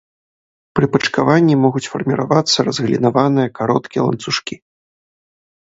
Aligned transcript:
Пры 0.77 0.85
пачкаванні 0.95 1.55
могуць 1.65 1.83
фарміравацца 1.93 2.57
разгалінаваныя, 2.69 3.47
кароткія 3.61 4.01
ланцужкі. 4.11 4.55